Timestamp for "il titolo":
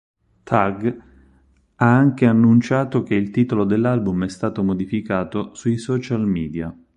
3.13-3.65